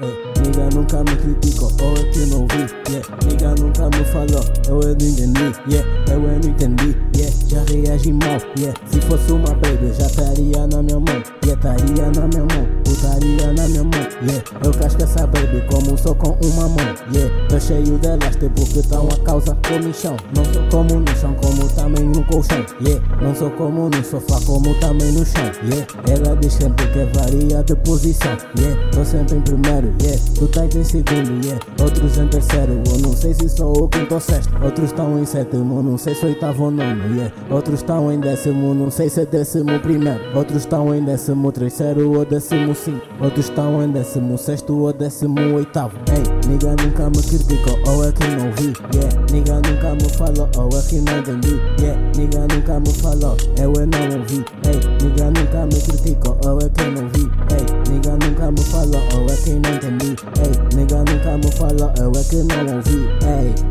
[0.00, 0.12] Eh,
[0.42, 3.02] nigga nunca me critico, o es que no vi, yeah.
[3.28, 6.96] Nigga nunca me faló, es que no entendí, Eu Es que no entendí,
[7.82, 8.74] já reagi mal, yeah.
[8.86, 13.52] Se fosse uma baby, já estaria na minha mão, yeah, estaria na minha mão, putaria
[13.52, 14.44] na minha mão, yeah.
[14.62, 17.48] Eu casco essa baby como sou com uma mão, yeah.
[17.48, 20.16] Tô cheio delas, porque tão a causa comichão.
[20.36, 23.02] Não sou como no chão, como também no colchão, yeah.
[23.20, 25.86] Não sou como no sofá, como também no chão, yeah.
[26.08, 28.90] Ela diz sempre que varia de posição, yeah.
[28.92, 30.20] Tô sempre em primeiro, yeah.
[30.34, 31.60] Tu tá em segundo, yeah.
[31.80, 34.52] Outros em terceiro, eu não sei se sou o quinto ou sexto.
[34.62, 37.32] Outros estão em sétimo, não sei se oitavo ou nono, yeah.
[37.72, 40.20] Estão em décimo, não sei se é décimo primeiro.
[40.36, 43.00] Outros estão em décimo terceiro ou décimo cinco.
[43.20, 45.96] Outros estão em décimo sexto ou décimo oitavo.
[46.08, 49.32] Ei, nigga nunca me criticou, ou é que não vi, yeah.
[49.32, 52.00] Nigga nunca me falou, ou é que não entendi, yeah.
[52.16, 54.80] Nigga nunca me falou, eu é não ouvi, ei.
[55.02, 57.92] Nigga nunca me criticou, ou é que não vi, ei.
[57.92, 60.76] Nigga nunca me falou, ou é que não entendi, ei.
[60.76, 63.63] Nigga nunca me falou, eu é que não ouvi, ei.